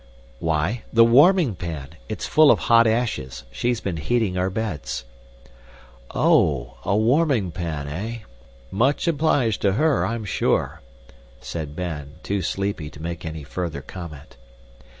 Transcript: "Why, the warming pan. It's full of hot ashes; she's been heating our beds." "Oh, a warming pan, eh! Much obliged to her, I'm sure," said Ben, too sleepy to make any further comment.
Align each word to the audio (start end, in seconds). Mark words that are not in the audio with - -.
"Why, 0.39 0.81
the 0.91 1.05
warming 1.05 1.53
pan. 1.55 1.89
It's 2.09 2.25
full 2.25 2.49
of 2.49 2.57
hot 2.57 2.87
ashes; 2.87 3.43
she's 3.51 3.79
been 3.81 3.97
heating 3.97 4.35
our 4.35 4.49
beds." 4.49 5.05
"Oh, 6.09 6.77
a 6.83 6.97
warming 6.97 7.51
pan, 7.51 7.87
eh! 7.87 8.17
Much 8.71 9.07
obliged 9.07 9.61
to 9.61 9.73
her, 9.73 10.03
I'm 10.03 10.25
sure," 10.25 10.81
said 11.39 11.75
Ben, 11.75 12.15
too 12.23 12.41
sleepy 12.41 12.89
to 12.89 12.99
make 12.99 13.27
any 13.27 13.43
further 13.43 13.83
comment. 13.83 14.37